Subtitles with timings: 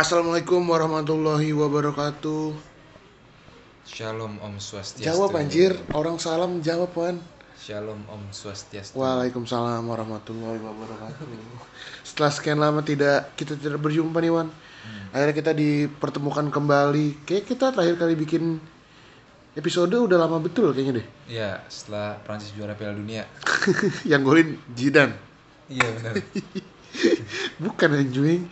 [0.00, 2.56] Assalamualaikum warahmatullahi wabarakatuh.
[3.84, 5.04] Shalom Om Swastiastu.
[5.04, 7.20] Jawab anjir, orang salam jawab Wan.
[7.60, 8.96] Shalom Om Swastiastu.
[8.96, 11.28] Waalaikumsalam warahmatullahi wabarakatuh.
[12.00, 14.48] Setelah sekian lama tidak kita tidak berjumpa nih Wan.
[15.12, 17.28] Akhirnya kita dipertemukan kembali.
[17.28, 18.56] Kayak kita terakhir kali bikin
[19.52, 21.06] episode udah lama betul kayaknya deh.
[21.28, 23.28] Iya, setelah Prancis juara Piala Dunia.
[24.08, 25.12] Yang golin Jidan.
[25.68, 26.24] Iya benar.
[27.68, 28.48] Bukan anjing.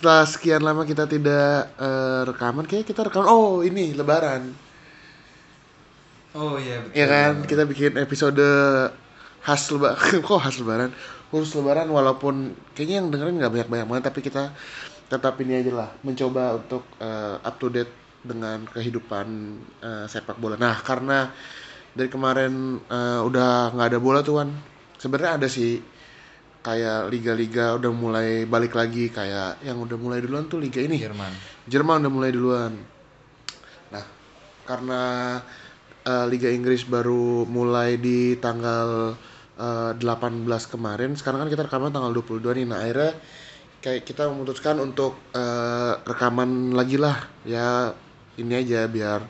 [0.00, 3.28] Setelah sekian lama kita tidak eh, rekaman, kayak kita rekaman.
[3.28, 4.56] Oh ini Lebaran.
[6.32, 6.94] Oh iya betul.
[6.96, 8.40] Ya kan, kita bikin episode
[9.44, 9.98] khas lebaran.
[10.26, 10.90] Kok khas lebaran?
[11.28, 14.42] Khusus lebaran walaupun kayaknya yang dengerin nggak banyak-banyak banget, tapi kita
[15.10, 17.92] tetap ini aja lah, mencoba untuk eh, up to date
[18.24, 19.26] dengan kehidupan
[19.84, 20.56] eh, sepak bola.
[20.56, 21.28] Nah, karena
[21.92, 24.50] dari kemarin eh, udah nggak ada bola tuh, Wan.
[24.96, 25.82] Sebenarnya ada sih
[26.60, 31.00] kayak liga-liga udah mulai balik lagi kayak yang udah mulai duluan tuh liga ini.
[31.00, 31.32] Jerman.
[31.64, 32.72] Jerman udah mulai duluan.
[33.88, 34.04] Nah,
[34.68, 35.02] karena
[36.04, 39.16] eh, Liga Inggris baru mulai di tanggal
[39.56, 42.66] eh, 18 kemarin, sekarang kan kita rekaman tanggal 22 nih.
[42.68, 43.12] Nah, akhirnya
[43.80, 47.24] kayak kita memutuskan untuk eh, rekaman lagi lah.
[47.48, 47.96] Ya
[48.36, 49.20] ini aja biar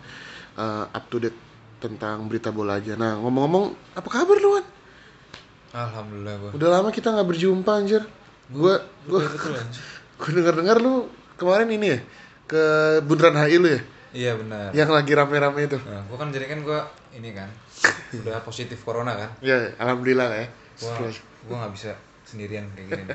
[0.58, 1.38] eh, up to date
[1.78, 2.98] tentang berita bola aja.
[2.98, 4.79] Nah, ngomong-ngomong, apa kabar lu, Wan?
[5.70, 6.50] Alhamdulillah gua.
[6.54, 8.02] Udah lama kita nggak berjumpa anjir.
[8.50, 9.82] Gua gua Betul anjir.
[10.18, 11.06] gua denger-dengar lu
[11.38, 11.98] kemarin ini ya
[12.50, 12.62] ke
[13.06, 13.80] Bundaran HI lu ya?
[14.10, 14.74] Iya benar.
[14.74, 15.78] yang lagi rame-rame itu.
[15.86, 17.46] Nah, gua kan jadi kan gua ini kan
[18.26, 19.30] udah positif corona kan.
[19.38, 20.48] Ya, alhamdulillah lah ya.
[20.82, 21.10] Gua
[21.46, 21.94] gua nggak bisa
[22.26, 23.04] sendirian kayak gini.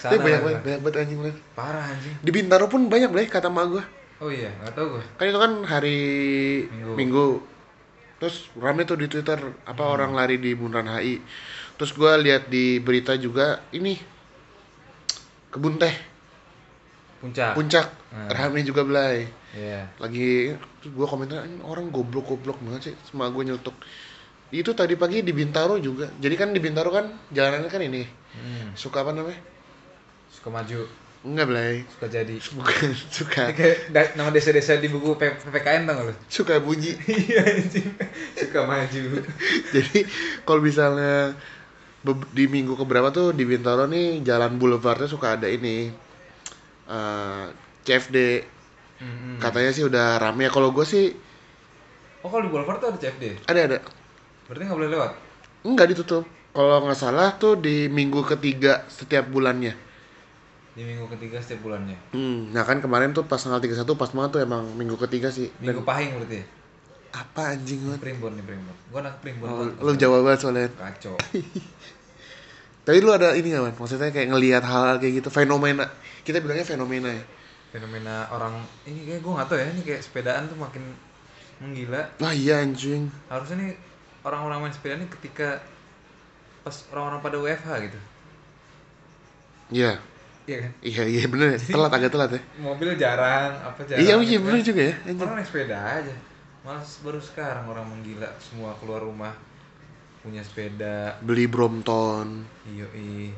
[0.00, 1.18] Tapi Sana banyak lah banget, banyak banget anjing.
[1.54, 2.14] Parah anjing.
[2.18, 3.84] Di Bintaro pun banyak boleh kata mak gua.
[4.20, 5.04] Oh iya, nggak tahu gua.
[5.16, 5.98] Kan itu kan hari
[6.66, 6.92] Minggu.
[6.98, 7.26] Minggu.
[8.20, 9.94] Terus rame tuh di Twitter apa Hmm.
[9.96, 11.16] orang lari di Bundaran HI.
[11.80, 13.96] Terus gua lihat di berita juga ini
[15.48, 15.94] kebun teh
[17.20, 17.52] Puncak.
[17.56, 18.28] puncak Hmm.
[18.28, 19.24] rame juga belai.
[19.56, 19.88] Iya.
[19.96, 23.74] Lagi terus gua komentar "Ini orang goblok-goblok banget sih sama gua nyeletuk.
[24.52, 26.10] Itu tadi pagi di Bintaro juga.
[26.20, 28.02] Jadi kan di Bintaro kan jalanannya kan ini
[28.36, 28.76] Hmm.
[28.76, 29.40] suka apa namanya?
[30.30, 30.86] Suka maju,
[31.20, 31.76] Enggak belai.
[31.84, 32.36] suka jadi.
[32.40, 36.14] Bukan suka kayak nama desa-desa di buku PPKN tau gak lu?
[36.32, 36.96] suka bunyi.
[37.12, 37.44] Iya.
[38.36, 39.02] Suka maju.
[39.76, 39.98] Jadi
[40.42, 41.36] kalau misalnya
[42.32, 45.92] di minggu keberapa tuh di Bintaro nih jalan boulevardnya suka ada ini
[46.88, 47.44] eh,
[47.84, 48.16] CFD
[49.00, 49.36] Mm-mm.
[49.36, 51.12] katanya sih udah rame ya kalau gue sih
[52.20, 53.24] Oh kalau di Boulevard tuh ada CFD?
[53.44, 53.78] ada ada
[54.44, 55.12] Berarti nggak boleh lewat?
[55.60, 59.76] nggak ditutup kalau nggak salah tuh di minggu ketiga setiap bulannya
[60.70, 61.98] Di minggu ketiga setiap bulannya.
[62.10, 65.50] hmm, nah kan kemarin tuh pas tanggal 31 pas banget tuh emang minggu ketiga sih
[65.56, 66.46] Dan- Minggu pahing berarti ya?
[67.10, 68.74] apa anjing lu Primbon nih Primbon.
[68.88, 69.46] Gua anak Primbon.
[69.46, 71.18] oh, lu jawab banget soalnya Kacau.
[72.80, 75.84] tapi lu ada ini nggak man maksudnya kayak ngelihat hal kayak gitu fenomena
[76.22, 77.24] kita bilangnya fenomena ya
[77.70, 80.82] Fenomena orang ini kayak gua nggak tahu ya ini kayak sepedaan tuh makin
[81.58, 82.02] menggila.
[82.16, 83.70] wah iya anjing Harusnya nih
[84.22, 85.60] orang-orang main sepeda nih ketika
[86.60, 87.98] pas orang-orang pada WFH gitu.
[89.70, 89.98] iya
[90.50, 90.72] Iya kan?
[90.82, 94.02] iya iya bener ya telat agak telat ya Mobil jarang, apa jarang.
[94.02, 94.46] iya iya gitu kan.
[94.50, 94.94] bener juga ya.
[95.14, 96.14] Orang naik sepeda aja.
[96.60, 99.30] Malah baru sekarang orang menggila semua keluar rumah
[100.20, 101.16] punya sepeda.
[101.22, 103.30] beli Brompton Iyo i.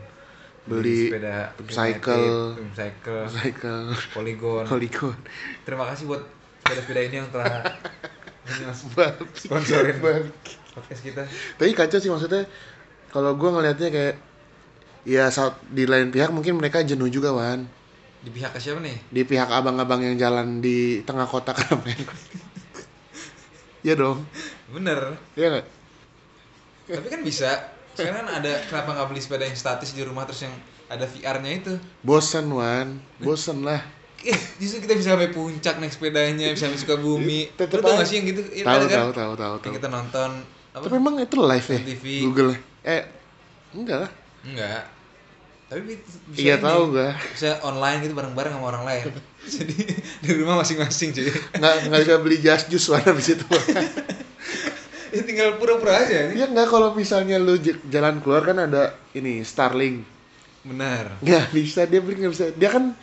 [0.63, 2.57] Beli sepeda cycle.
[2.73, 4.65] Cycle, cycle Polygon.
[4.65, 5.17] Polygon
[5.63, 6.23] Terima kasih buat
[6.63, 7.61] sepeda-sepeda ini yang telah
[9.37, 11.23] sponsorin podcast kita.
[11.59, 12.49] tapi kacau sih maksudnya
[13.13, 14.15] kalau gua ngelihatnya kayak
[15.05, 17.67] ya saat di lain pihak mungkin mereka jenuh juga wan
[18.23, 18.97] Di pihak siapa nih?
[19.11, 22.07] di pihak abang-abang yang jalan di tengah kota keramaian
[23.83, 24.23] Iya dong
[24.71, 25.19] Bener.
[25.35, 25.67] Iya nggak
[26.83, 27.51] Tapi kan bisa.
[27.93, 30.55] Sekarang kan ada kenapa nggak beli sepeda yang statis di rumah terus yang
[30.87, 31.73] ada VR-nya itu?
[32.01, 33.81] bosen wan bosen lah
[34.23, 37.51] Eh, justru kita bisa sampai puncak naik sepedanya, bisa sampai Sukabumi.
[37.59, 38.43] Tetep Lu tau gak sih yang gitu?
[38.55, 38.99] Iya, tahu kan?
[39.03, 40.31] tahu tahu tahu Yang tahu kita nonton
[40.73, 40.83] apa?
[40.87, 42.05] tapi emang itu live ya TV.
[42.23, 43.03] Google eh
[43.75, 44.11] enggak lah
[44.43, 44.83] Enggak.
[45.67, 49.09] Tapi bi- bisa iya tahu gua Bisa online gitu bareng-bareng sama orang lain.
[49.57, 49.77] Jadi
[50.21, 51.33] di rumah masing-masing cuy.
[51.57, 53.47] nggak nggak bisa beli jas jus wan habis itu
[55.13, 56.33] Ya tinggal pura-pura aja.
[56.33, 57.57] Iya nggak kalau misalnya lu
[57.87, 60.09] jalan keluar kan ada ini Starlink.
[60.63, 61.21] Benar.
[61.21, 62.47] Nggak bisa dia beli nggak bisa.
[62.51, 62.97] Dia kan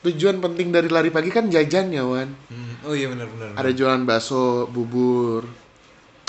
[0.00, 2.30] tujuan penting dari lari pagi kan jajannya wan.
[2.48, 3.52] Hmm, Oh iya benar benar.
[3.54, 5.44] Ada jualan bakso, bubur.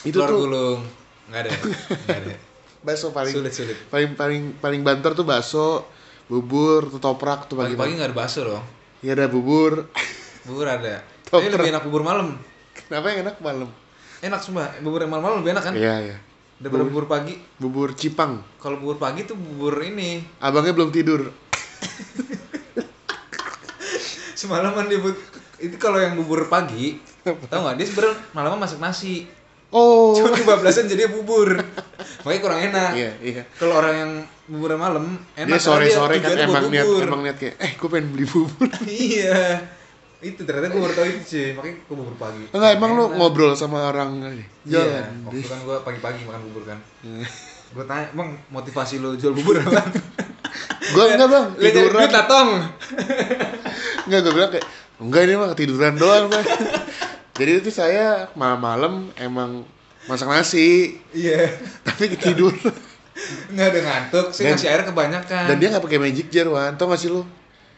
[0.02, 0.80] Itu Telur tuh gulung.
[1.30, 1.50] Enggak ada.
[1.50, 1.60] ya?
[1.98, 2.36] Enggak ada.
[2.82, 3.78] bakso paling Sulit sulit.
[3.94, 5.86] paling paling paling banter tuh bakso,
[6.26, 7.94] bubur, ketoprak tuh pagi pagi.
[7.98, 8.66] nggak ada bakso dong.
[9.02, 9.90] Iya ada bubur.
[10.46, 11.02] Bubur ada.
[11.32, 11.48] Toprak.
[11.48, 12.38] Tapi lebih enak bubur malam.
[12.74, 13.70] Kenapa yang enak malam?
[14.22, 14.78] Enak sumpah.
[14.84, 15.74] Bubur yang malam-malam lebih enak kan?
[15.74, 16.18] Iya iya.
[16.62, 17.40] Daripada bubur pagi.
[17.58, 18.44] Bubur cipang.
[18.60, 20.22] Kalau bubur pagi tuh bubur ini.
[20.44, 21.32] Abangnya belum tidur.
[24.42, 24.98] semalaman dia
[25.62, 26.98] itu kalau yang bubur pagi
[27.54, 29.30] tau nggak dia sebenarnya malaman masak nasi
[29.72, 30.12] Oh.
[30.14, 31.56] cuma kebablasan jadi bubur
[32.24, 33.44] makanya kurang enak Iya, iya.
[33.56, 34.12] kalau orang yang
[34.46, 38.26] bubur malam enak Dia sore-sore kan emang niat emang niat kayak eh gue pengen beli
[38.26, 38.68] bubur.
[38.86, 39.64] iya
[40.20, 43.56] itu ternyata gue baru tau itu sih makanya gue bubur pagi Enggak, emang lu ngobrol
[43.56, 44.44] sama orang kali.
[44.66, 45.26] iya Jalan.
[45.26, 46.80] waktu kan gue pagi-pagi makan bubur kan
[47.72, 49.88] gue tanya emang motivasi lo jual bubur apa
[50.84, 51.96] Gue enggak bang, Lihat tiduran.
[51.96, 52.50] duit lah tong
[54.04, 54.66] Enggak, gue bilang kayak
[55.00, 56.46] enggak ini mah ketiduran doang bang.
[57.42, 59.66] Jadi itu saya malam-malam emang
[60.04, 61.50] masak nasi, iya
[61.88, 62.54] tapi ketidur.
[63.50, 66.74] nggak ada ngantuk sih Dan- ngasih air kebanyakan Dan dia nggak pakai magic jar, Wan.
[66.76, 67.26] Tau gak sih lu?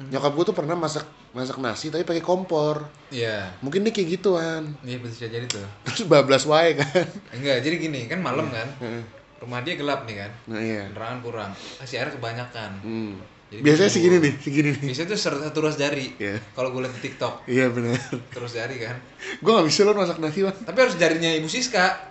[0.04, 2.83] Nyokap gue tuh pernah masak masak nasi tapi pakai kompor.
[3.10, 4.75] iya Mungkin dia kayak gitu, Wan.
[4.81, 7.07] iya bisa jadi tuh Terus bablas wae kan.
[7.31, 9.04] enggak jadi gini kan malam kan Heeh.
[9.39, 10.88] rumah dia gelap nih kan Nah, iya.
[10.88, 13.12] penerangan kurang kasih air kebanyakan Hmm.
[13.53, 13.95] Jadi Biasanya bubur.
[13.95, 14.88] segini nih, segini nih.
[14.89, 15.07] biasanya
[15.47, 16.41] tuh ruas jari Iya.
[16.51, 18.01] kalau gue liat di tiktok Iya benar.
[18.27, 18.97] terus jari kan
[19.38, 20.57] Gue gak bisa lo masak nasi, Wan.
[20.57, 22.09] tapi harus jarinya ibu Siska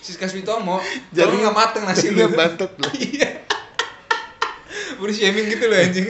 [0.00, 0.78] Siska Switomo
[1.10, 2.92] jarinya nggak mateng nasi lu bantet lah.
[2.94, 3.42] iya
[4.96, 6.08] body shaming gitu loh anjing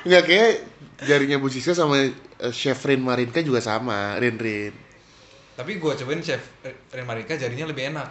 [0.00, 0.50] Enggak kayak
[1.02, 2.12] jarinya Bu Siska sama eh,
[2.50, 4.72] Chef Rin Marinka juga sama, Rin Rin.
[5.52, 6.40] tapi gue cobain chef
[6.88, 8.08] Ren Marika jarinya lebih enak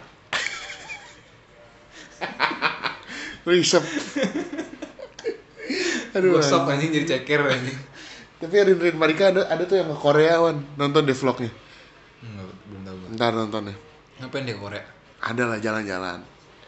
[3.42, 3.84] Risep.
[6.10, 6.36] Aduh.
[6.36, 6.90] gosok anjing.
[6.90, 7.78] anjing jadi ceker anjing
[8.36, 10.64] Tapi Rin Rin Marika ada ada tuh yang ke Korea, Wan.
[10.74, 11.52] Nonton deh vlognya.
[12.20, 13.76] Enggak, belum tahu Ntar nonton deh.
[14.16, 14.84] ngapain dia ke Korea
[15.20, 16.18] Ada lah jalan-jalan.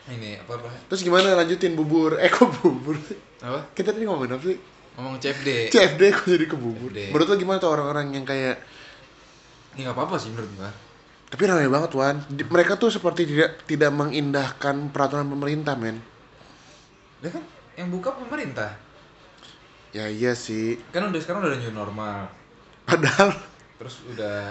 [0.04, 2.16] ini apa apa Terus gimana lanjutin bubur?
[2.16, 2.96] Eh kok bubur?
[3.40, 4.58] apa Kita tadi ngomongin apa sih?
[4.92, 6.88] ngomong CFD CFD kok jadi ke bubur?
[6.90, 7.10] CFD.
[7.10, 8.60] Menurut lo gimana tuh orang-orang yang kayak
[9.72, 10.70] ini nggak apa-apa sih menurut gua
[11.26, 12.20] tapi ramai banget Wan.
[12.28, 15.96] Di- Mereka tuh seperti tidak tidak mengindahkan peraturan pemerintah, men.
[17.22, 17.42] Dia kan
[17.74, 18.74] yang buka pemerintah
[19.90, 20.80] Ya iya sih.
[20.90, 22.26] kan udah sekarang udah new normal
[22.82, 23.30] Padahal
[23.78, 24.50] terus udah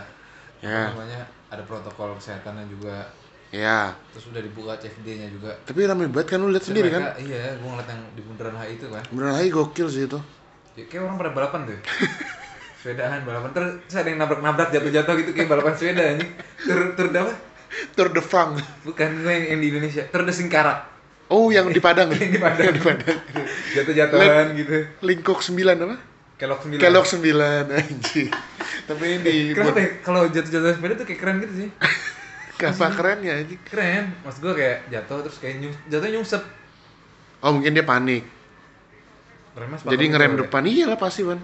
[0.62, 0.88] Ya.
[0.88, 3.10] namanya ada protokol kesehatannya juga
[3.50, 3.98] ya.
[4.14, 7.20] terus udah dibuka CFD-nya juga Tapi ramai banget kan lu lihat sendiri mereka- kan?
[7.20, 10.20] iya gua ngeliat yang di bundaran HI itu kan Beneran lagi gokil sih itu.
[10.72, 11.80] ya, kayak orang pada balapan tuh
[12.78, 16.30] sepedaan balapan terus, ada yang nabrak-nabrak jatuh-jatuh gitu kayak balapan sepeda anjing
[16.60, 17.34] tur tur apa
[17.92, 18.62] Tour de France.
[18.82, 20.91] bukan gue yang, yang di Indonesia tur de Singkarak
[21.32, 22.12] Oh, yang di Padang.
[22.14, 22.66] Yang di Padang.
[22.68, 23.18] Yang di Padang.
[23.72, 25.98] jatuh-jatuhan gitu Lingkok 9 apa?
[26.36, 28.30] kelok sembilan Kelok 9 anjing.
[28.84, 31.70] Tapi ini di kenapa ya kalau jatuh-jatuh sepeda tuh kayak keren gitu sih
[32.68, 33.62] apa kerennya anjing.
[33.64, 36.44] keren maksud gue kayak jatuh terus kayak nyus jatuh nyungsep
[37.42, 38.22] Oh, mungkin dia panik.
[39.54, 41.42] sepakat Jadi ngerem depan iyalah pasti, Wan.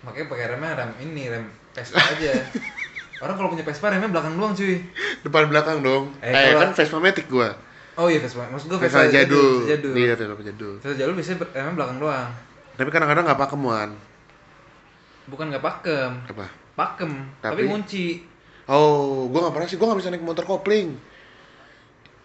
[0.00, 2.32] makanya pakai remnya rem ini rem Vespa aja
[3.22, 4.80] orang kalau punya Vespa remnya belakang doang cuy
[5.20, 6.12] Depan belakang dong.
[6.20, 7.56] Eh, Eh, kan Vespa Matic gua.
[7.96, 9.64] Oh iya Vespa maksud gue Vespa jadul.
[9.64, 10.74] jadul Iya, Vespa jadul.
[10.78, 12.28] Vespa jadul biasanya ber- remnya belakang doang
[12.76, 13.90] Tapi kadang-kadang nggak pakem, Wan.
[15.26, 16.46] bukan nggak pakem Apa?
[16.74, 17.10] pakem
[17.40, 18.06] tapi, Tapi- ngunci
[18.66, 19.76] Oh, gua nggak pernah sih.
[19.76, 20.98] Gua nggak bisa naik motor kopling.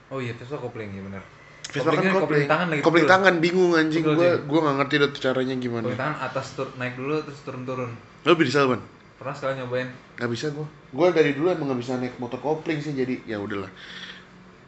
[0.09, 1.21] oh iya Vespa kopling ya benar
[1.63, 2.17] Vespa kan kopling.
[2.19, 3.13] kopling tangan lagi Kopling pegel.
[3.15, 4.03] tangan bingung anjing.
[4.03, 4.33] Dia.
[4.41, 5.85] gua nggak ngerti deh caranya gimana.
[5.85, 7.91] kopling tangan atas tur naik dulu terus turun-turun
[8.21, 8.81] Lo bisa, Wan?
[9.15, 10.65] pernah sekali nyobain Gak bisa gua.
[10.91, 13.69] Gua dari dulu emang gak bisa naik motor kopling sih jadi ya udahlah.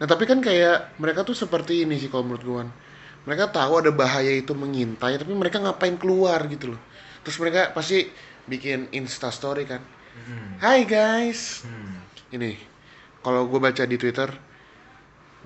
[0.02, 2.64] Nah tapi kan kayak mereka tuh seperti ini sih kalau menurut gua.
[3.24, 6.82] Mereka tahu ada bahaya itu mengintai tapi mereka ngapain keluar gitu loh.
[7.24, 8.10] Terus mereka pasti
[8.50, 9.80] bikin insta story kan.
[9.80, 10.60] hmm.
[10.60, 11.64] Hai guys.
[11.64, 12.04] Hmm.
[12.34, 12.58] Ini
[13.24, 14.28] kalau gua baca di Twitter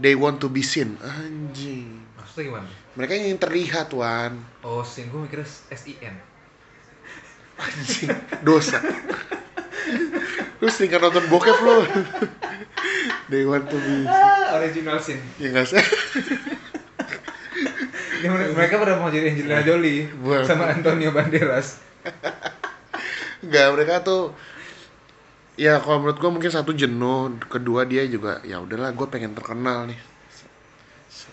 [0.02, 0.98] they want to be seen.
[1.02, 2.06] Anjing.
[2.18, 4.42] maksudnya gimana Mereka ingin terlihat wan.
[4.66, 6.16] oh sin gue mikirnya SIN
[7.58, 8.10] Anjing.
[8.46, 8.78] Dosa.
[10.62, 11.78] Lu sering nonton bokep lu.
[13.28, 15.80] they want to be ah, original sin Ya nggak sih.
[18.18, 20.42] Ini mere- mereka pada mau jadi Angelina Jolie Bukan.
[20.42, 21.78] sama Antonio Banderas.
[23.40, 24.34] Nggak, mereka tuh
[25.54, 29.86] ya kalau menurut gua mungkin satu jenuh, kedua dia juga ya udahlah gue pengen terkenal
[29.86, 30.00] nih.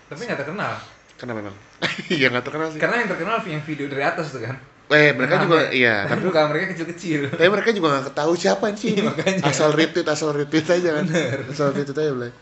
[0.06, 0.76] Tapi nggak terkenal.
[1.16, 1.56] Kenapa memang?
[2.12, 2.80] Iya nggak terkenal sih.
[2.80, 4.56] Karena yang terkenal yang video dari atas tuh kan.
[4.84, 5.44] Eh mereka Rame.
[5.44, 7.20] juga iya, Tapi muka mereka kecil-kecil.
[7.32, 8.92] tapi mereka juga nggak tahu siapa sih.
[8.92, 9.02] Iya, ini.
[9.02, 9.40] makanya.
[9.42, 11.04] Asal retweet, asal retweet aja kan.
[11.48, 12.32] Asal retweet aja boleh.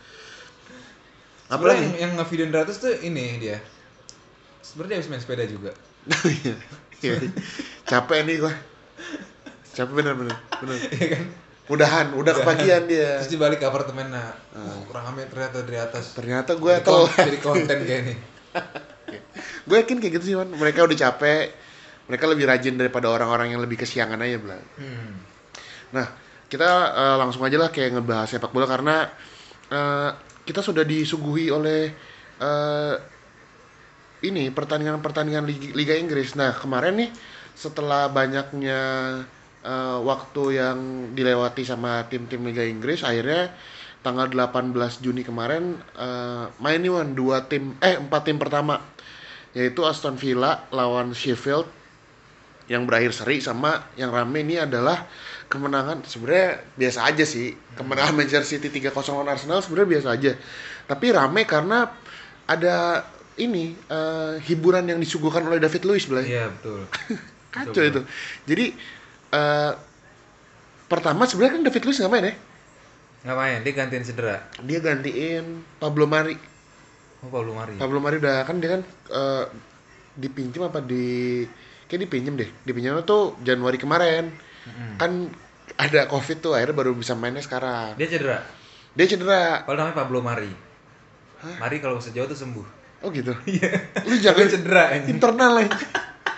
[1.47, 1.79] Apalagi?
[1.79, 3.63] yang, yang ngevideoin dari atas tuh ini dia.
[4.59, 5.71] Sebenarnya habis main sepeda juga.
[6.27, 6.55] Iya.
[6.99, 7.31] Iya.
[7.83, 8.53] Capek nih gua.
[9.71, 10.77] Capek bener bener bener.
[10.93, 11.25] Iya kan?
[11.63, 13.23] Udahan, udah kebagian dia.
[13.23, 14.35] Terus dibalik ke apartemen nah.
[14.51, 16.11] Uh, kurang amat ternyata dari atas.
[16.11, 18.15] Ternyata gue kon- Jadi konten kayak ini.
[19.67, 21.55] gue yakin kayak gitu sih man mereka udah capek
[22.09, 25.13] mereka lebih rajin daripada orang-orang yang lebih kesiangan aja bilang Hmm.
[25.95, 26.07] nah
[26.51, 29.09] kita eh, langsung aja lah kayak ngebahas sepak bola karena
[29.71, 30.09] eh,
[30.43, 31.89] kita sudah disuguhi oleh
[32.39, 32.95] eh,
[34.23, 35.45] ini pertandingan-pertandingan
[35.75, 37.09] Liga, Inggris nah kemarin nih
[37.53, 38.81] setelah banyaknya
[39.63, 40.79] eh, waktu yang
[41.17, 43.53] dilewati sama tim-tim Liga Inggris akhirnya
[44.03, 48.79] tanggal 18 Juni kemarin eh, main nih dua tim eh empat tim pertama
[49.53, 51.82] yaitu Aston Villa lawan Sheffield
[52.71, 55.03] yang berakhir seri sama yang rame ini adalah
[55.51, 56.01] kemenangan.
[56.07, 57.53] Sebenarnya biasa aja sih.
[57.75, 60.31] Kemenangan Manchester City 3-0 lawan Arsenal sebenarnya biasa aja.
[60.87, 61.91] Tapi rame karena
[62.47, 66.29] ada ini eh, hiburan yang disuguhkan oleh David Luiz Blay.
[66.29, 66.87] Iya betul.
[67.55, 68.01] kacau itu.
[68.47, 68.65] Jadi
[69.33, 69.71] eh,
[70.87, 72.35] pertama sebenarnya kan David Luiz nggak main ya?
[73.23, 74.37] Nggak main, dia gantiin cedera.
[74.67, 76.35] dia gantiin Pablo Mari.
[77.23, 77.79] Oh Pablo Mari.
[77.79, 79.45] Pablo Mari udah kan dia kan eh,
[80.19, 81.43] dipinjam apa di
[81.93, 84.33] kayak dipinjam deh dipinjamnya tuh Januari kemarin
[84.65, 84.97] Mm-mm.
[84.97, 85.29] kan
[85.77, 88.41] ada covid tuh akhirnya baru bisa mainnya sekarang Dia cedera.
[88.91, 90.49] dia cedera Kalau namanya Pablo Mari.
[91.59, 92.65] Mari kalau Jawa tuh sembuh.
[93.01, 93.69] oh gitu Iya.
[94.03, 95.13] lu jangan cedera anjing.
[95.13, 95.53] internal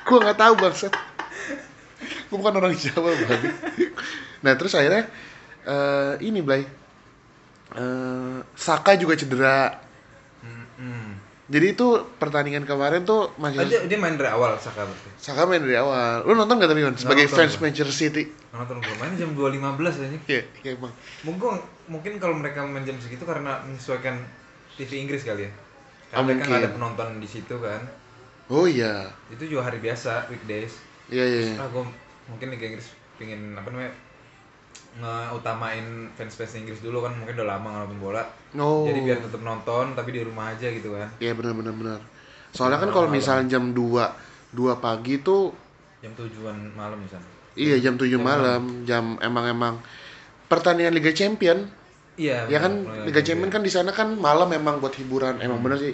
[0.04, 0.88] gua nggak tahu bangsa
[2.28, 3.50] gua bukan orang Jawa babi
[4.42, 5.08] nah terus akhirnya
[5.64, 6.64] eh, ini Blay
[7.76, 9.84] Eh, Saka juga cedera.
[11.46, 11.88] Jadi itu
[12.18, 15.10] pertandingan kemarin tuh masih Ah, dia, dia main dari awal Saka berarti.
[15.22, 16.98] Saka main dari awal lu nonton gak tapi Wan?
[16.98, 17.62] sebagai nonton fans gua.
[17.70, 19.62] Manchester City Nonton belum main jam 2.15
[20.02, 20.22] anjing.
[20.26, 20.94] Iya, iya emang.
[21.28, 24.16] Mungkin mungkin kalau mereka main jam segitu karena menyesuaikan
[24.80, 25.52] TV Inggris kali ya.
[26.16, 27.82] Ah, Karena mereka nggak ada penonton di situ kan.
[28.48, 29.12] Oh iya.
[29.28, 30.80] Itu juga hari biasa, weekdays.
[31.12, 31.42] Iya iya.
[31.52, 31.56] iya.
[31.62, 31.84] Ah, gue
[32.32, 33.94] mungkin Liga Inggris pingin apa namanya
[34.96, 38.24] ngeutamain fans-fans Inggris dulu kan mungkin udah lama nonton bola.
[38.56, 38.88] Oh.
[38.88, 41.12] Jadi biar tetap nonton tapi di rumah aja gitu kan.
[41.20, 42.00] Iya benar benar benar.
[42.56, 45.52] Soalnya kan kalau misalnya jam 2 2 pagi tuh
[46.00, 47.28] Jam tujuan malam misalnya.
[47.56, 49.74] iya jam 7 malam, jam emang emang
[50.48, 51.68] pertandingan Liga Champion.
[52.16, 52.48] Iya.
[52.48, 55.44] Ya kan Liga Champion kan di sana kan malam emang buat hiburan.
[55.44, 55.94] Emang bener sih.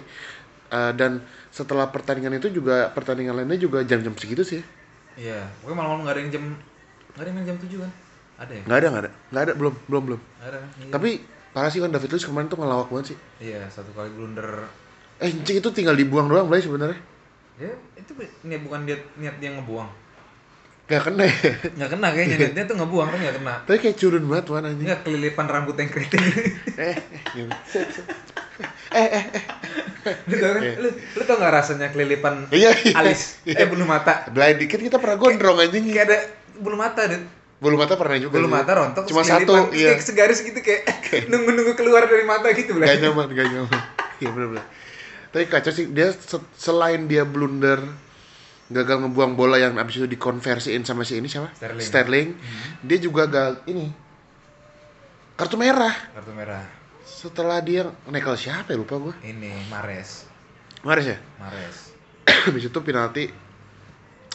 [0.72, 4.62] Eh, dan setelah pertandingan itu juga pertandingan lainnya juga jam-jam segitu sih.
[5.18, 5.50] Iya.
[5.60, 6.44] Pokoknya malam-malam nggak ada yang jam
[7.12, 7.92] nggak ada yang main jam 7 kan?
[8.40, 8.62] Ada ya?
[8.64, 9.10] Nggak ada nggak ada.
[9.30, 10.20] Nggak ada belum belum belum.
[10.20, 10.58] Nggak ada?
[10.60, 10.92] Iya.
[10.92, 11.10] Tapi
[11.52, 13.18] parah sih kan David Luiz kemarin tuh ngelawak banget sih.
[13.40, 14.66] Iya, satu kali blunder.
[15.20, 16.98] Eh, Cing itu tinggal dibuang doang Blay sebenarnya.
[17.60, 18.10] Ya, itu
[18.42, 19.86] niat bukan dia niat dia ngebuang.
[20.90, 21.36] Gak kena ya.
[21.78, 23.54] Nggak kena kayaknya niatnya tuh ngebuang tapi nggak kena.
[23.64, 24.86] Tapi kayak curun banget wan anjing.
[24.88, 26.24] Nggak kelilipan rambut yang keriting.
[26.72, 26.98] Eh, eh,
[27.36, 27.52] gitu.
[28.90, 29.44] eh, eh, eh.
[30.26, 30.62] lu tau kan?
[30.82, 32.94] Lu, lu tau nggak rasanya kelilipan Iya, iya.
[32.98, 33.38] alis?
[33.46, 33.62] Iya.
[33.62, 34.26] Eh bulu mata.
[34.32, 35.84] Blind dikit kita pernah gondrong anjing.
[35.86, 36.18] Kayak ada
[36.58, 37.22] bulu mata deh.
[37.62, 38.34] Bulu mata pernah juga.
[38.34, 39.06] Bulu mata rontok.
[39.06, 39.94] Cuma satu, iya.
[40.02, 40.82] Segaris gitu kayak
[41.30, 42.98] nunggu-nunggu keluar dari mata gitu Gak lah.
[42.98, 43.80] nyaman, gak nyaman.
[44.22, 44.66] Iya bener-bener.
[45.30, 47.82] Tapi kacau sih, dia se- selain dia blunder,
[48.66, 51.50] gagal ngebuang bola yang abis itu dikonversiin sama si ini siapa?
[51.78, 52.28] Sterling.
[52.82, 53.90] Dia juga gagal ini
[55.34, 55.90] kartu merah.
[56.14, 56.62] Kartu merah.
[57.02, 59.14] Setelah dia nekel siapa ya lupa gua.
[59.22, 60.26] Ini Mares.
[60.82, 61.18] Maris ya?
[61.38, 61.76] Mares.
[62.46, 63.26] Habis itu penalti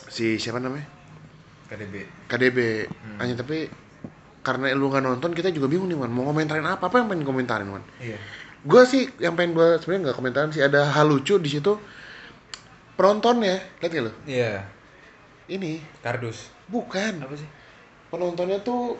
[0.07, 0.83] si siapa namanya?
[1.67, 1.95] KDB.
[2.25, 2.57] KDB.
[2.85, 3.17] Hmm.
[3.19, 3.67] Hanya tapi
[4.39, 7.27] karena lu nggak nonton kita juga bingung nih man mau komentarin apa apa yang pengen
[7.27, 8.15] komentarin man Iya.
[8.63, 11.75] gue sih yang pengen gue sebenarnya nggak komentarin sih ada hal lucu di situ
[12.95, 14.63] penontonnya lihat gak lo Iya.
[15.47, 16.47] ini Kardus.
[16.65, 17.43] bukan Apa sih?
[18.07, 18.95] penontonnya tuh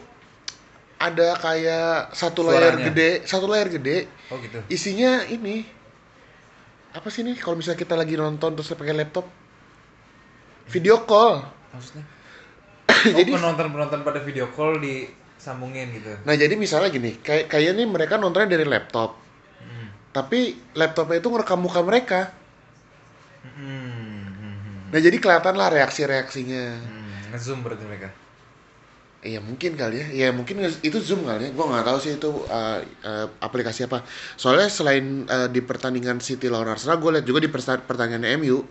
[1.00, 2.86] ada kayak satu layar Suaranya.
[2.92, 3.98] gede satu layar gede
[4.28, 4.60] Oh gitu.
[4.68, 5.64] isinya ini
[6.92, 9.24] apa sih nih kalau misalnya kita lagi nonton terus pakai laptop
[10.68, 11.40] video call
[11.72, 12.04] Maksudnya?
[12.88, 16.12] Jadi- oh, penonton-penonton pada video call disambungin gitu.
[16.24, 19.20] nah jadi misalnya gini kayak kayaknya nih mereka nontonnya dari laptop
[19.58, 19.88] Hmm.
[20.12, 20.40] tapi
[20.74, 22.22] laptopnya itu ngerekam muka mereka
[23.44, 24.28] Hmm.
[24.28, 24.92] Hmm.
[24.92, 26.96] nah jadi kelihatan lah reaksi-reaksinya Hmm.
[27.28, 28.08] Ngezoom berarti mereka.
[29.20, 31.52] Iya mungkin kali ya, ya mungkin itu zoom kali ya.
[31.52, 34.06] Gua nggak tahu sih itu uh, uh, aplikasi apa.
[34.40, 38.64] Soalnya selain uh, di pertandingan City lawan Arsenal, gue lihat juga di pertandingan MU,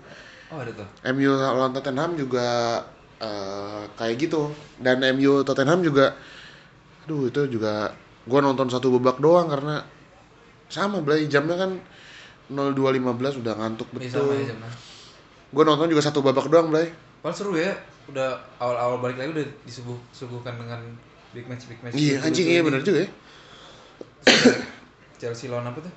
[0.49, 0.87] Oh ada tuh.
[1.13, 2.81] MU lawan Tottenham juga
[3.21, 4.53] uh, kayak gitu.
[4.81, 6.17] Dan MU Tottenham juga,
[7.05, 7.93] aduh itu juga
[8.27, 9.87] gue nonton satu babak doang karena
[10.67, 11.79] sama belai jamnya kan
[12.51, 14.35] 02.15 udah ngantuk Ini betul.
[14.59, 14.75] Mas.
[15.55, 16.91] Gue nonton juga satu babak doang belai.
[17.23, 17.75] Padahal seru ya.
[18.07, 20.79] Udah awal-awal balik lagi udah disuguh suguhkan dengan
[21.35, 21.95] big match big match.
[21.99, 22.67] Iya anjing iya ini.
[22.67, 23.09] bener juga ya.
[25.17, 25.93] Chelsea lawan apa tuh?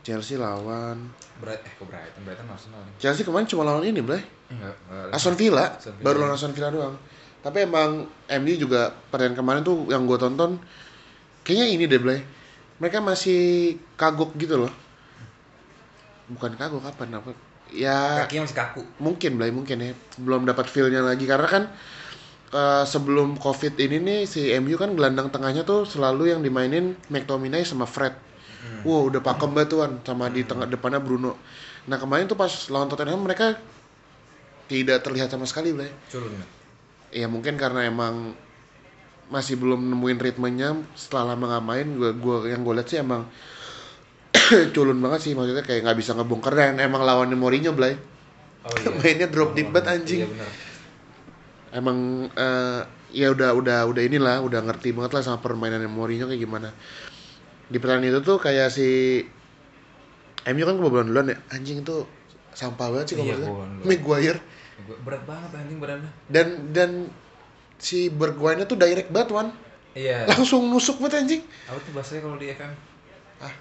[0.00, 2.94] Chelsea lawan Bright eh kok Brighton Brighton Arsenal nih.
[3.00, 4.20] Chelsea kemarin cuma lawan ini belai.
[4.52, 5.08] Enggak, enggak.
[5.16, 6.04] Aston Villa, Aston Villa.
[6.04, 6.96] baru lawan Aston Villa doang.
[7.40, 8.04] Tapi emang
[8.44, 10.60] MU juga pertandingan kemarin tuh yang gue tonton
[11.44, 12.20] kayaknya ini deh Blay.
[12.80, 14.72] Mereka masih kagok gitu loh.
[16.28, 17.32] Bukan kagok kapan apa?
[17.70, 18.82] Ya Kakinya masih kaku.
[19.00, 19.92] mungkin Blay mungkin ya.
[20.20, 21.62] Belum dapat feel-nya lagi karena kan
[22.52, 27.64] eh, sebelum Covid ini nih si MU kan gelandang tengahnya tuh selalu yang dimainin McTominay
[27.64, 28.12] sama Fred.
[28.60, 28.84] Hmm.
[28.84, 31.36] Wow, udah pakem banget tuan sama di tengah depannya Bruno.
[31.88, 33.56] Nah, kemarin tuh pas lawan Tottenham mereka
[34.68, 35.90] tidak terlihat sama sekali, Blay.
[36.12, 36.36] Culun
[37.10, 37.26] ya.
[37.26, 38.36] mungkin karena emang
[39.30, 43.30] masih belum nemuin ritmenya setelah lama nggak main gua gua yang gue lihat sih emang
[44.74, 47.94] culun banget sih maksudnya kayak nggak bisa ngebongkar dan emang lawannya Mourinho Blay
[48.66, 48.90] Oh iya.
[48.98, 50.46] mainnya drop deep banget anjing Iya
[51.70, 52.80] emang eh,
[53.14, 56.68] ya udah udah udah inilah udah ngerti banget lah sama permainan Mourinho kayak gimana
[57.70, 59.22] di pertandingan itu tuh kayak si
[60.44, 62.02] MU kan kebobolan duluan ya anjing itu
[62.50, 63.68] sampah banget sih Iya, kalau duluan.
[63.84, 64.40] Maguire
[65.00, 66.10] Berat banget anjing badannya.
[66.26, 66.90] dan dan
[67.76, 69.48] si Bergwijn tuh direct banget wan
[69.92, 70.26] Iya.
[70.26, 72.72] langsung nusuk banget anjing Apa tuh bahasanya kalau di FM?
[73.38, 73.54] ah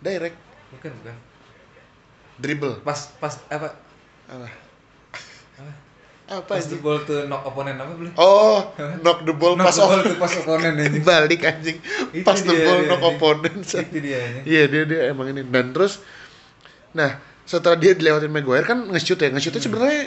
[0.00, 0.38] direct
[0.70, 1.16] Bukan, bukan.
[2.38, 3.74] dribble Pas pas apa?
[4.26, 4.48] apa
[5.58, 5.72] Apa?
[6.30, 8.12] Apa Pas the ball to knock opponent apa boleh?
[8.14, 8.70] oh
[9.02, 11.02] knock the ball Knock pas the ball off to pass opponent anjing.
[11.02, 11.78] balik anjing
[12.14, 14.44] Itu pas the dia, ball dia, knock opponent Itu dia anjing.
[14.46, 15.98] Iya dia dia emang ini dan terus
[16.90, 19.66] nah setelah dia dilewatin Maguire kan nge-shoot ya nge-shootnya Hmm.
[19.66, 20.02] sebenarnya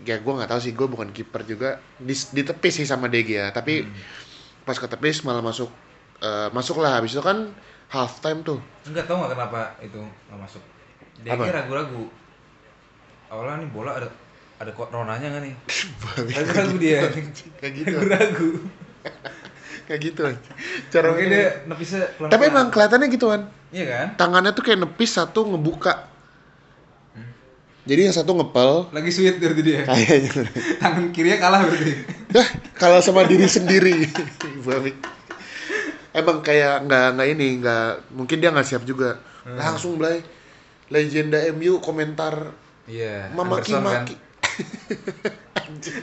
[0.00, 3.22] ya gue nggak tahu sih gue bukan kiper juga di, di tepi sih sama De
[3.22, 3.94] Gea tapi Hmm.
[4.62, 5.70] pas ke tepi malah masuk
[6.18, 7.50] eh, masuk lah habis itu kan
[7.88, 10.62] half time tuh Enggak tahu nggak kenapa itu nggak masuk.
[11.18, 12.04] Kira ragu-ragu.
[13.28, 14.08] Awalnya nih bola ada
[14.58, 15.54] ada kok ronanya nggak nih?
[16.34, 16.98] Ragu-ragu dia.
[17.06, 17.28] anjing.
[17.58, 18.48] kayak gitu Ragu-ragu.
[19.84, 20.20] kayak gitu
[20.92, 24.06] cara Mungkin dia nepisnya pelan tapi emang kelihatannya gitu kan Iya kan?
[24.16, 26.04] tangannya tuh kayak nepis satu ngebuka
[27.10, 27.30] Hmm.
[27.84, 29.80] jadi yang satu ngepel Lagi sweet berarti dia.
[29.82, 30.44] kayaknya
[30.76, 31.92] Tangan kirinya kalah berarti.
[32.28, 34.04] Dah, kalah sama diri sendiri.
[36.10, 39.16] Emang kayak nggak nggak ini nggak mungkin dia nggak siap juga.
[39.42, 39.56] Hmm.
[39.56, 40.20] Langsung belai
[40.88, 42.52] legenda MU komentar
[42.84, 43.32] Iya.
[43.32, 44.16] memaki-maki.
[45.68, 45.94] Gue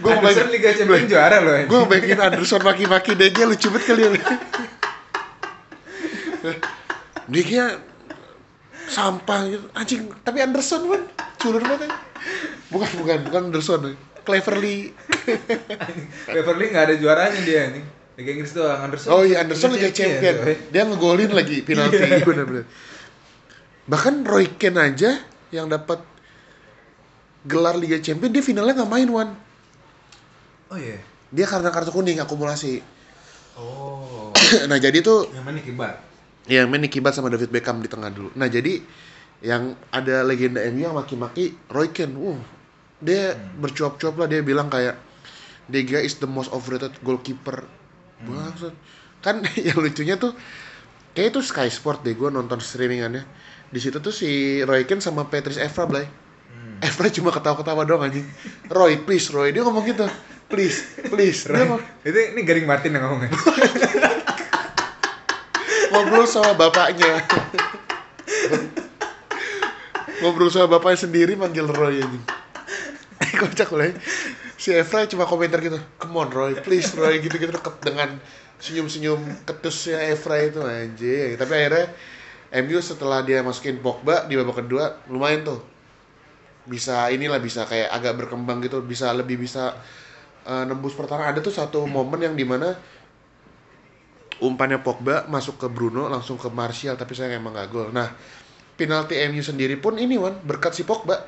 [0.00, 1.54] Gue Anderson Liga Champions juara loh.
[1.54, 1.68] anjing.
[1.68, 4.10] gue bayangin Anderson maki-maki DG lucu banget kali ya.
[7.26, 7.50] DG
[8.86, 11.02] sampah gitu anjing tapi Anderson kan
[11.38, 11.88] culun banget
[12.68, 14.92] bukan bukan bukan Anderson Cleverly
[16.26, 17.84] Beverly nggak ada juaranya dia anjing.
[18.14, 19.08] Liga Inggris doang Anderson.
[19.10, 20.34] Oh iya Anderson Liga Champion.
[20.38, 20.54] coy.
[20.70, 22.22] Dia ngegolin lagi penalti Iya.
[22.22, 22.64] bener-bener.
[23.84, 25.18] Bahkan Roy Keane aja
[25.50, 25.98] yang dapat
[27.44, 29.28] gelar Liga Champion dia finalnya nggak main Wan.
[30.72, 30.98] Oh iya.
[31.30, 32.80] Dia karena kartu kuning akumulasi.
[33.54, 34.34] Oh.
[34.70, 35.94] nah jadi tuh Yang mana kibat?
[36.44, 38.28] yang main Butt sama David Beckham di tengah dulu.
[38.36, 38.84] Nah jadi
[39.40, 42.16] yang ada legenda MU yang maki-maki Roy Keane.
[42.16, 42.40] Uh,
[43.00, 44.96] dia bercuap-cuap lah dia bilang kayak
[45.68, 47.64] Dega is the most overrated goalkeeper.
[48.24, 48.76] Bangsat.
[49.24, 50.36] Kan yang lucunya tuh
[51.16, 53.24] kayak itu Sky Sport deh gue nonton streamingannya.
[53.72, 56.04] Di situ tuh si Roy Keane sama Patrice Evra Blay.
[56.80, 56.86] Hmm.
[56.90, 58.26] Evra cuma ketawa-ketawa doang anjing.
[58.66, 59.54] Roy, please Roy.
[59.54, 60.06] Dia ngomong gitu.
[60.50, 61.46] Please, please.
[61.46, 63.30] Dia ngomong, Itu ini Garing Martin yang ngomongnya.
[65.94, 67.22] ngobrol sama bapaknya.
[70.18, 72.24] ngobrol sama bapaknya sendiri manggil Roy anjing.
[73.38, 73.94] Kocak lah ya.
[74.58, 78.16] Si Evra cuma komentar gitu, come on Roy, please Roy gitu-gitu deket dengan
[78.58, 81.38] senyum-senyum ketusnya Evra itu anjing.
[81.38, 81.86] Tapi akhirnya
[82.64, 85.73] MU setelah dia masukin Pogba di babak kedua lumayan tuh.
[86.64, 89.76] Bisa inilah bisa kayak agak berkembang gitu, bisa lebih bisa
[90.48, 91.32] eh, nembus pertahanan.
[91.36, 92.72] Ada tuh satu momen yang di mana
[94.42, 97.88] umpannya Pogba masuk ke Bruno langsung ke Martial tapi saya emang gak gol.
[97.94, 98.10] Nah,
[98.74, 101.22] penalti MU sendiri pun ini Wan berkat si Pogba.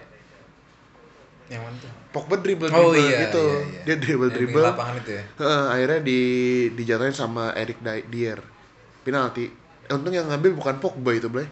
[1.46, 1.92] Yang mana tuh?
[2.11, 3.44] Pogba dribble Oh dribble iya, gitu.
[3.44, 3.81] iya, iya.
[3.87, 4.64] Dia dribble dribble.
[4.66, 5.25] lapangan itu ya.
[5.38, 6.20] Heeh, akhirnya di
[6.75, 8.40] dijatuhin sama Eric Di- Dier.
[9.07, 9.46] Penalti.
[9.87, 11.46] Untung yang ngambil bukan Pogba itu, Blay.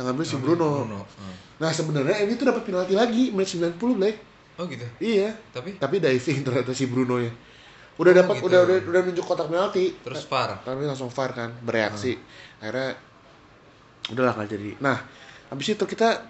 [0.00, 0.68] Yang ngambil si Bruno.
[0.88, 1.00] Bruno.
[1.04, 1.36] Hmm.
[1.62, 4.18] Nah, sebenarnya MU tuh dapat penalti lagi menit 90, Blay.
[4.54, 4.82] Oh gitu.
[4.98, 5.30] Iya.
[5.48, 7.30] Tapi Tapi diving ternyata si Bruno ya.
[7.94, 8.46] Udah Oh, dapat gitu.
[8.48, 9.94] udah, udah udah nunjuk kotak penalti.
[9.96, 10.58] terus VAR.
[10.60, 12.58] tapi langsung VAR kan bereaksi Hmm.
[12.58, 12.88] akhirnya
[14.08, 14.96] udahlah nggak jadi nah
[15.46, 16.24] habis itu kita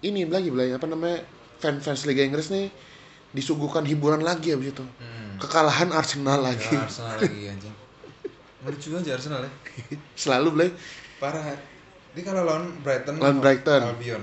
[0.00, 1.22] ini lagi belai apa namanya
[1.56, 2.72] fan fans Liga Inggris nih
[3.30, 5.36] disuguhkan hiburan lagi habis itu Hmm.
[5.38, 7.74] kekalahan Arsenal lagi Ya, Arsenal lagi anjing.
[8.60, 9.50] Lucu aja Arsenal ya.
[10.18, 10.70] selalu belai
[11.16, 11.52] Parah.
[12.10, 13.82] Dia kalau lawan Brighton Lawan Brighton.
[13.84, 14.22] Albion.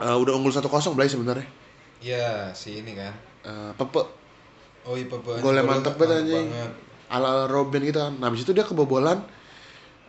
[0.00, 1.46] Eh, udah unggul 1-0 belai sebenarnya.
[2.00, 3.12] Iya, si ini kan.
[3.44, 4.02] Eh, Pepe.
[4.88, 5.44] Oh iya, Pepe.
[5.44, 6.48] golnya mantep banget anjing.
[6.48, 6.72] banget.
[7.10, 8.14] ala Robin gitu kan.
[8.22, 9.18] Nah habis itu dia kebobolan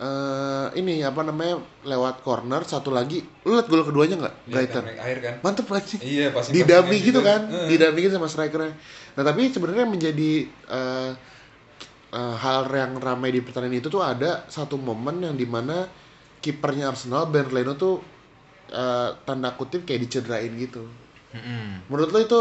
[0.01, 3.25] eh ini apa namanya lewat corner satu lagi.
[3.41, 4.35] Lu liat gol keduanya nggak?
[4.45, 5.33] Iya, Brighton kan, akhir kan.
[5.41, 6.01] mantep anjing.
[6.01, 7.41] Iya, pasti didami gitu kan.
[7.49, 7.67] Heeh.
[7.73, 8.77] didami gitu sama strikernya.
[9.17, 11.11] Nah tapi sebenarnya menjadi eh,
[12.13, 15.89] eh, hal yang ramai di pertandingan itu tuh ada satu momen yang di mana
[16.41, 18.01] kipernya Arsenal Ben Leno tuh
[18.71, 20.87] eh, tanda kutip kayak dicederain gitu
[21.31, 21.85] Mm-mm.
[21.87, 22.39] menurut lo itu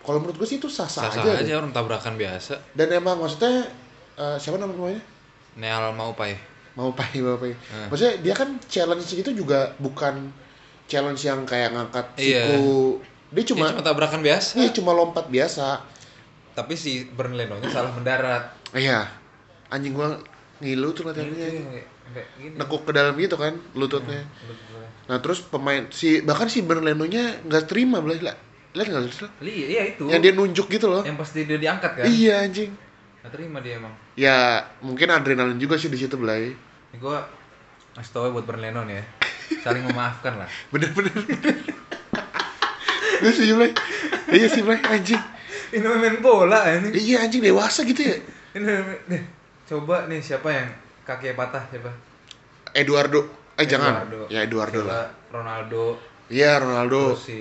[0.00, 1.56] kalau menurut gue sih itu sah-sah Sah-sah aja, aja, deh.
[1.56, 2.56] orang tabrakan biasa.
[2.72, 3.68] dan emang maksudnya
[4.14, 5.00] eh, siapa nama namanya
[5.52, 6.38] Neal mau ya?
[6.72, 7.88] mau pai mau pai Hmm.
[7.88, 10.30] maksudnya dia kan challenge itu juga bukan
[10.86, 12.44] challenge yang kayak ngangkat Iya.
[12.46, 12.60] siku
[13.30, 14.58] dia Cuma, cuma cuma tabrakan biasa.
[14.58, 15.86] Iya cuma lompat biasa.
[16.50, 18.50] tapi si Bernleno-nya salah mendarat.
[18.74, 19.06] Iya.
[19.68, 20.18] Anjing gua
[20.58, 21.78] ngilu tuh latihannya.
[22.56, 24.22] Nekuk ke dalam gitu kan lututnya.
[24.22, 24.84] Gue.
[25.06, 28.34] Nah, terus pemain si bahkan si Bernleno-nya nggak terima belah.
[28.70, 29.26] Lihat nggak sih?
[29.42, 30.06] Li- Iya itu.
[30.06, 31.02] Yang dia nunjuk gitu loh.
[31.02, 32.04] yang pasti dia diangkat kan?
[32.06, 32.70] Iya anjing.
[33.20, 33.94] Nggak terima dia emang.
[34.14, 34.36] Ya
[34.80, 36.54] mungkin adrenalin juga sih di situ belai.
[36.90, 37.26] Ini gua
[37.98, 39.04] ngasih tau ya buat Bernleno nih ya.
[39.60, 40.48] Saling memaafkan lah.
[40.70, 41.10] Bener-bener.
[43.20, 43.74] Gue sih belai.
[44.30, 45.20] Iya sih belai anjing.
[45.70, 46.94] Ini main bola ini.
[46.94, 48.16] Iya anjing dewasa gitu ya.
[48.54, 49.18] Ini
[49.66, 50.68] coba nih siapa yang
[51.10, 51.90] kakinya patah siapa?
[52.72, 53.20] Eduardo.
[53.58, 54.06] Eh jangan.
[54.06, 54.20] Eduardo.
[54.30, 55.08] Ya Eduardo Coba lah.
[55.30, 55.84] Ronaldo.
[56.30, 57.18] Iya Ronaldo.
[57.18, 57.38] Terus si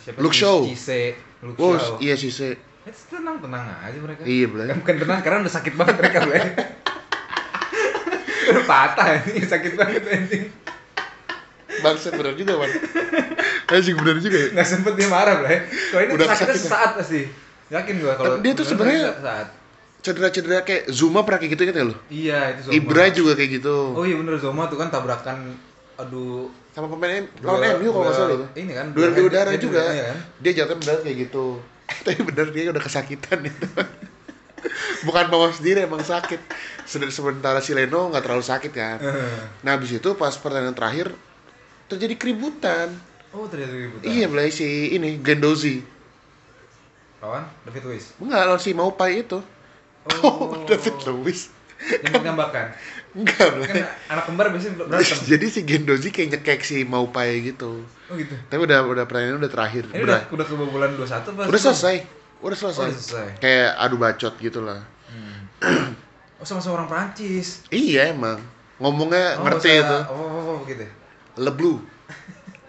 [0.00, 0.18] siapa?
[0.18, 0.40] Luke sih?
[0.40, 0.58] Shaw.
[0.64, 1.02] Cisse,
[1.44, 2.00] Luke Oh Shaw.
[2.00, 2.56] iya sih sih.
[2.82, 4.24] Eh, tenang tenang aja mereka.
[4.24, 4.48] Iya.
[4.48, 6.42] Kan bukan tenang karena udah sakit banget mereka Blay.
[8.42, 10.44] udah patah ini sakit banget anjing.
[11.78, 12.70] Bangsa bener juga man.
[13.68, 14.48] Anjing bener juga ya.
[14.50, 15.68] Nggak sempet dia marah Blay.
[15.68, 16.64] Kalau ini Udah sakitnya kesakitan.
[16.64, 17.22] sesaat pasti.
[17.68, 19.60] Yakin gua kalau dia tuh sebenarnya-.
[20.02, 21.96] Cedera-cedera kayak Zuma pernah kayak gitu kan ya lo?
[22.10, 22.74] Iya itu Zoma.
[22.74, 23.76] Ibra juga kayak gitu.
[23.94, 25.54] Oh iya bener Zoma tuh kan tabrakan
[25.94, 28.46] aduh Sama pemain lawan MU kalau nggak salah itu.
[28.58, 29.82] Ini kan Duel di udara juga.
[29.94, 30.18] iya kan?
[30.42, 31.44] Dia jatuhnya benar kayak gitu.
[32.04, 33.66] Tapi bener dia udah kesakitan itu.
[35.06, 36.40] Bukan bawa sendiri emang sakit.
[36.88, 38.98] Sementara si Leno nggak terlalu sakit kan.
[38.98, 39.42] Eh.
[39.62, 41.14] Nah habis itu pas pertandingan terakhir
[41.86, 42.90] terjadi keributan.
[43.36, 44.00] Oh terjadi ribut.
[44.02, 45.84] Iya mulai si ini Gendozi.
[47.22, 48.16] Lawan David Luiz.
[48.18, 49.38] Enggak lawan si Maupai itu.
[50.22, 51.50] Oh, David Lewis.
[51.82, 52.78] Yang menambahkan.
[53.12, 53.76] Enggak Kan
[54.08, 55.18] anak kembar biasanya berantem.
[55.30, 57.82] Jadi si Gendozi kayak nyekek si Maupai gitu.
[58.08, 58.32] Oh gitu.
[58.46, 59.84] Tapi udah udah pertandingan udah terakhir.
[59.90, 61.40] Ini udah udah kebobolan 2-1 apa?
[61.44, 61.96] udah selesai.
[62.40, 62.80] Udah selesai.
[62.80, 63.26] Oh, udah selesai.
[63.38, 64.80] Kayak adu bacot gitu lah.
[65.10, 65.92] Hmm.
[66.38, 67.66] Oh sama-sama orang Prancis.
[67.68, 68.38] Iya emang.
[68.78, 69.98] Ngomongnya Oh, ngerti bahasa- itu.
[70.08, 70.82] Oh, oh, oh, begitu.
[70.82, 70.90] ya?
[71.36, 71.78] Le Blue.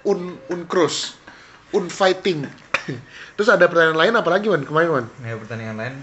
[0.04, 0.20] Un
[0.50, 1.16] un cross.
[1.72, 2.44] Un fighting.
[3.38, 4.62] Terus ada pertandingan lain apa lagi Wan?
[4.62, 5.06] Kemarin Wan?
[5.22, 5.96] Nah, pertandingan lain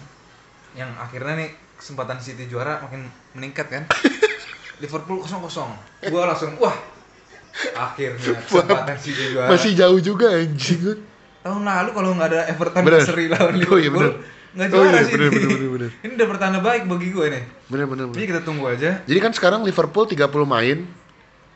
[0.73, 3.85] yang akhirnya nih kesempatan City juara makin meningkat kan.
[4.83, 5.45] Liverpool 0-0.
[6.07, 6.77] Gua langsung wah.
[7.73, 9.49] Akhirnya kesempatan City juara.
[9.49, 10.81] Masih jauh juga anjing.
[10.83, 11.01] Wan.
[11.41, 13.01] tahun lalu kalau nggak ada Everton Bener.
[13.01, 13.81] seri lawan Oh, Liverpool.
[13.81, 14.13] iya, bener.
[14.51, 15.13] Nggak Oh, juara iya, sih.
[15.15, 15.33] bener, ini.
[15.33, 15.91] bener, bener, bener.
[16.05, 17.43] Ini udah pertanda baik bagi gue nih.
[17.67, 18.29] Bener bener Jadi bener.
[18.29, 18.91] kita tunggu aja.
[19.01, 20.79] Jadi kan sekarang Liverpool 30 main,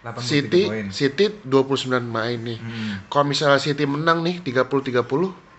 [0.00, 0.86] 83 City poin.
[0.88, 2.58] City 29 main nih.
[2.58, 2.92] Hmm.
[3.06, 5.04] Kalau misalnya City menang nih 30 30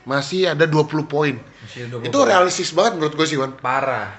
[0.05, 1.35] masih ada 20 poin.
[1.65, 2.29] Masih ada 20 Itu poin.
[2.29, 3.51] realistis banget menurut gue sih Wan.
[3.57, 4.13] parah.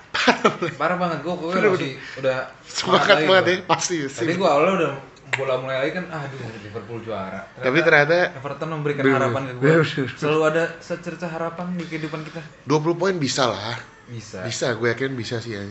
[0.74, 4.26] Parah banget gue gue masih udah Semangat banget ya, pasti sih.
[4.26, 4.92] gue awalnya udah
[5.38, 7.46] bola mulai lagi kan aduh Liverpool juara.
[7.58, 9.70] Tapi ternyata Everton memberikan Bener, harapan ke gue.
[10.18, 12.42] Selalu ada secerca harapan di kehidupan kita.
[12.66, 13.78] 20 poin bisa lah.
[14.06, 14.42] Bisa.
[14.46, 15.62] Bisa, gue yakin bisa sih ya.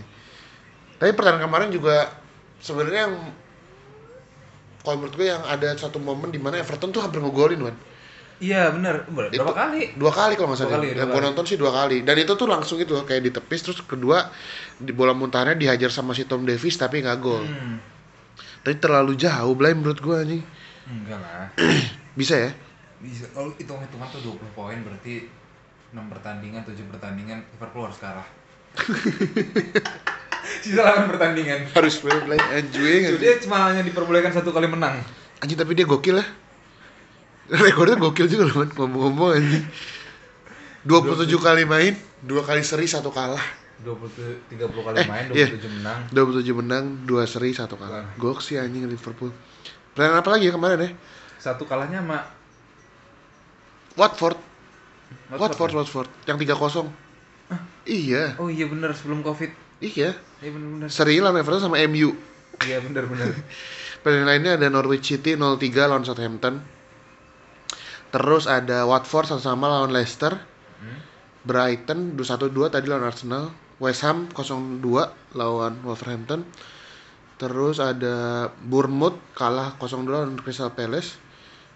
[0.99, 2.11] Tapi pertandingan kemarin juga
[2.59, 3.15] sebenarnya yang
[4.83, 7.75] kalau menurut gue yang ada satu momen di mana Everton tuh hampir ngegolin, Wan.
[8.43, 9.07] Iya bener.
[9.07, 9.81] Berapa Itu- kali?
[9.95, 10.73] Dua kali kalau nggak salah.
[10.79, 12.03] kali, yang gue nonton sih dua kali.
[12.03, 14.27] Dan itu tuh langsung itu loh, kayak ditepis terus kedua
[14.75, 17.47] di bola muntahannya dihajar sama si Tom Davis tapi nggak gol.
[17.47, 17.79] Hmm.
[18.65, 20.41] Tapi terlalu jauh, Blay menurut gue nih.
[20.89, 21.47] Enggak lah.
[22.19, 22.51] Bisa ya?
[22.99, 23.29] Bisa.
[23.31, 25.31] Kalau hitung-hitungan tuh 20 poin berarti
[25.95, 28.27] 6 pertandingan, 7 pertandingan Liverpool harus kalah.
[30.65, 31.71] Sisa 8 pertandingan.
[31.71, 33.15] Harus Blay anjing.
[33.15, 34.99] Jadi cuma hanya diperbolehkan satu kali menang.
[35.39, 36.25] Anjing tapi dia gokil ya.
[37.65, 39.65] Rekornya gokil juga loh, ngomong-ngomong anjing.
[40.85, 43.41] 27 kali main, dua kali seri, satu kalah.
[43.81, 45.47] 20 30 kali Eh, main, iya.
[45.51, 45.99] 27 menang.
[46.09, 48.05] 27 menang, dua seri, satu kalah.
[48.15, 49.29] Gok sih anjing Liverpool.
[49.93, 50.89] Pertandingan apa lagi ya kemarin ya?
[51.37, 52.25] Satu kalahnya sama
[53.95, 54.37] Watford.
[55.29, 55.77] Watford, Watford, ya?
[55.77, 56.09] Watford.
[56.25, 56.87] Yang 3-0.
[57.85, 59.53] Iya, Oh iya bener sebelum Covid.
[59.77, 60.17] iya.
[60.41, 60.87] Iya bener bener.
[60.89, 62.17] Seri lawan Everton sama MU.
[62.65, 63.29] Iya bener bener.
[64.01, 65.45] Pertandingan lainnya ada Norwich City 0-3
[65.85, 66.61] lawan Southampton.
[68.15, 70.39] Terus ada Watford sama sama lawan Leicester.
[70.79, 71.03] Hmm?
[71.43, 73.51] Brighton 2-1-2 tadi lawan Arsenal.
[73.83, 74.79] West Ham 0-2
[75.35, 76.47] lawan Wolverhampton.
[77.35, 81.19] Terus ada Bournemouth kalah 0-2 lawan Crystal Palace.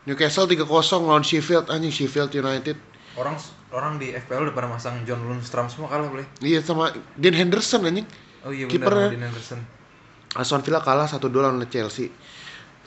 [0.07, 0.63] Newcastle 3-0
[1.03, 2.79] lawan Sheffield anjing Sheffield United.
[3.19, 3.35] Orang
[3.75, 6.23] orang di FPL udah pada masang John Lundstram semua kalah boleh.
[6.39, 8.07] Iya sama Dean Henderson anjing.
[8.47, 9.11] Oh iya Kipernya.
[9.11, 9.59] Dean Henderson.
[10.39, 12.07] Aston Villa kalah 1-2 lawan Chelsea.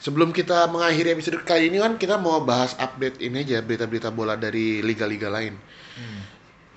[0.03, 4.35] Sebelum kita mengakhiri episode kali ini kan kita mau bahas update ini aja berita-berita bola
[4.35, 5.55] dari liga-liga lain.
[5.95, 6.21] Hmm.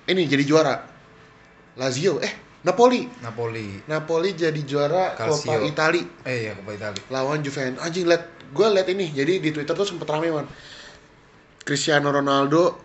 [0.07, 0.79] Ini jadi juara.
[1.75, 2.31] Lazio eh
[2.63, 3.03] Napoli.
[3.19, 3.83] Napoli.
[3.91, 5.51] Napoli jadi juara Calcio.
[5.51, 7.03] Coppa Italia Eh iya Coppa Italia.
[7.11, 7.83] lawan Juventus.
[7.83, 8.23] Anjing liat
[8.55, 9.11] gue liat ini.
[9.11, 10.47] Jadi di Twitter tuh sempet rame man.
[11.67, 12.79] Cristiano Ronaldo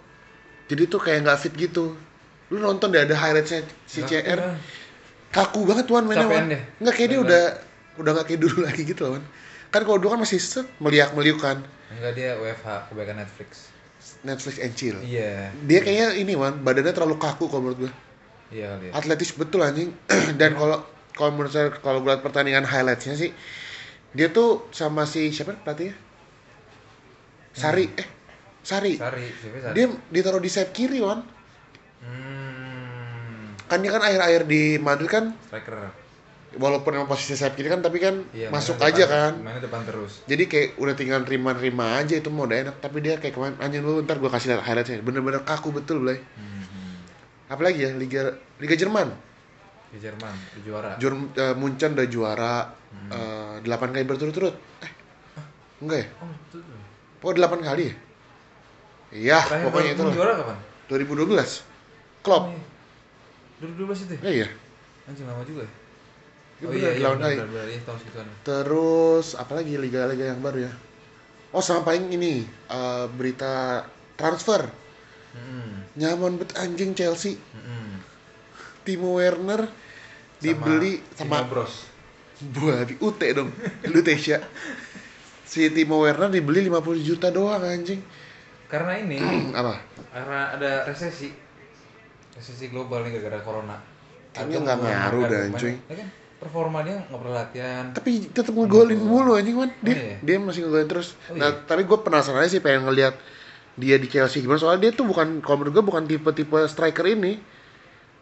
[0.67, 1.95] jadi tuh kayak nggak fit gitu.
[2.51, 4.59] Lu nonton deh ada highlightsnya si CR
[5.31, 6.27] kaku banget tuan mainnya.
[6.83, 7.43] Nggak kayak dia udah
[8.03, 9.23] udah nggak kayak dulu lagi gitu loh.
[9.73, 13.69] Kan kalau dulu kan masih set meliak meliuk kan Enggak dia WFH kebaikan Netflix.
[14.25, 14.97] Netflix and chill.
[15.05, 15.53] Iya.
[15.69, 17.93] Dia kayaknya ini Wan badannya terlalu kaku kalau menurut gue.
[18.53, 18.93] Iya ya.
[18.93, 19.97] atletis betul anjing
[20.41, 20.85] dan kalau
[21.17, 23.33] kalau menurut saya kalau gue lihat pertandingan highlightsnya sih
[24.13, 25.97] dia tuh sama si siapa pelatihnya
[27.57, 28.09] Sari eh
[28.61, 29.73] Sari Sari, siapa Sari?
[29.73, 31.25] dia ditaruh di sayap kiri wan
[32.03, 35.95] Hmm, kan dia kan akhir-akhir di Madrid kan striker.
[36.55, 39.63] Walaupun emang posisi sayap kiri kan tapi kan Iya, masuk mainnya aja depan- kan Mainnya
[39.63, 40.13] depan terus.
[40.25, 43.81] jadi kayak udah tinggal terima-terima aja itu mau udah enak tapi dia kayak kemarin anjing
[43.81, 47.01] lu ntar gue kasih lihat highlightsnya bener-bener kaku betul Blay Hmm,
[47.49, 48.23] apalagi ya Liga
[48.57, 49.09] Liga Jerman
[49.89, 50.97] di Jerman, juara.
[50.97, 52.57] Jurm, eh, Munchen udah juara
[52.89, 53.09] Hmm.
[53.11, 54.93] eh, delapan kali berturut-turut eh
[55.79, 56.81] enggak ya Oh, itu tuh.
[57.19, 57.95] pokoknya delapan kali ya
[59.15, 60.57] iya Terakhir pokoknya itu juara kapan?
[60.87, 61.51] 2012
[62.21, 62.65] Klopp Oh, iya.
[63.59, 64.21] 2012 itu ya?
[64.35, 64.49] Iya
[65.05, 65.73] Anjing lama juga ya?
[66.63, 68.27] Oh iya, iya, benar, benar, benar, iya, tahun segituan.
[68.43, 70.73] terus apalagi liga-liga yang baru ya
[71.51, 73.83] oh sama paling ini eh, berita
[74.15, 74.63] transfer
[75.33, 78.05] Hmm, nyaman bet anjing Chelsea hmm.
[78.85, 79.65] Timo Werner
[80.37, 81.89] dibeli Timo sama Bros.
[82.53, 83.49] buah di UT dong
[83.89, 84.45] Lutesia
[85.49, 88.05] si Timo Werner dibeli 50 juta doang anjing
[88.69, 89.21] Karena ini,
[89.61, 89.81] apa
[90.13, 91.29] karena ada resesi.
[92.33, 93.77] Resesi global nih gara-gara corona.
[94.33, 95.75] Harga nggak ngaruh dah, pemain- cuy.
[95.89, 96.09] Ya kan,
[96.43, 97.85] performa dia nggak pernah latihan.
[97.95, 100.17] tapi tetap ngegolin mulu anjing man dia Oh, iya?
[100.19, 101.63] dia masih ngegolin terus Oh, nah iya?
[101.63, 103.15] tapi gue penasaran aja sih pengen ngeliat
[103.73, 107.39] dia di Chelsea gimana soalnya dia tuh bukan kalau menurut gue bukan tipe-tipe striker ini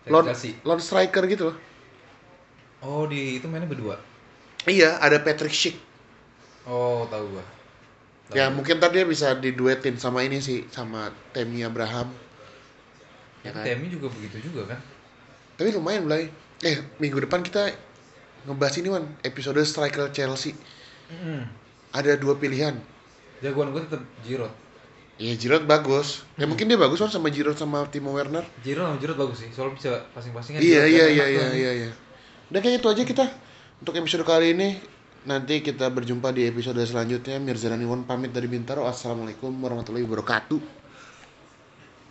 [0.07, 0.31] lone,
[0.63, 1.57] lone striker gitu loh
[2.81, 4.01] Oh, di itu mainnya berdua.
[4.65, 5.77] iya ada Patrick Schick
[6.65, 7.45] Oh, tahu gua.
[8.29, 8.37] Tahu.
[8.37, 12.13] ya mungkin tadi dia bisa diduetin sama ini sih sama Temi Abraham
[13.43, 14.81] ya kan Temi juga begitu juga kan?
[15.57, 16.29] tapi lumayan Blay
[16.61, 17.73] eh minggu depan kita
[18.49, 20.55] ngebahas ini wan episode striker Chelsea
[21.11, 21.43] Mm.
[21.91, 22.79] ada dua pilihan
[23.41, 24.53] Jagoan gue tetap Giroud.
[25.17, 26.25] Iya Giroud bagus.
[26.37, 28.45] Ya mungkin dia bagus kan sama Giroud sama Timo Werner.
[28.61, 30.61] Giroud sama Giroud bagus sih, soalnya bisa passing-passingan.
[30.61, 31.91] Iya iya kan iya iya iya iya.
[32.53, 33.25] Udah kayak itu aja kita
[33.81, 34.77] untuk episode kali ini.
[35.21, 37.37] Nanti kita berjumpa di episode selanjutnya.
[37.37, 38.89] Mirza Daniwon pamit dari Bintaro.
[38.89, 40.80] Assalamualaikum warahmatullahi wabarakatuh.